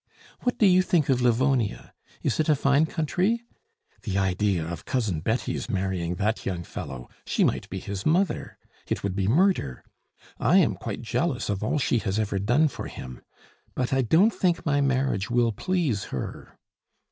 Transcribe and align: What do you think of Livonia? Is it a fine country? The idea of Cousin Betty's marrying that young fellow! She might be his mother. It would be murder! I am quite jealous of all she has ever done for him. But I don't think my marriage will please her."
What 0.39 0.57
do 0.57 0.65
you 0.65 0.81
think 0.81 1.09
of 1.09 1.21
Livonia? 1.21 1.93
Is 2.23 2.39
it 2.39 2.49
a 2.49 2.55
fine 2.55 2.87
country? 2.87 3.43
The 4.01 4.17
idea 4.17 4.65
of 4.65 4.83
Cousin 4.85 5.19
Betty's 5.19 5.69
marrying 5.69 6.15
that 6.15 6.43
young 6.43 6.63
fellow! 6.63 7.07
She 7.23 7.43
might 7.43 7.69
be 7.69 7.77
his 7.77 8.03
mother. 8.03 8.57
It 8.87 9.03
would 9.03 9.15
be 9.15 9.27
murder! 9.27 9.83
I 10.39 10.57
am 10.57 10.73
quite 10.73 11.03
jealous 11.03 11.51
of 11.51 11.63
all 11.63 11.77
she 11.77 11.99
has 11.99 12.17
ever 12.17 12.39
done 12.39 12.67
for 12.67 12.87
him. 12.87 13.21
But 13.75 13.93
I 13.93 14.01
don't 14.01 14.33
think 14.33 14.65
my 14.65 14.81
marriage 14.81 15.29
will 15.29 15.51
please 15.51 16.05
her." 16.05 16.57